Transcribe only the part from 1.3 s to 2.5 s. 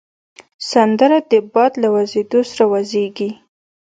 د باد له وزېدو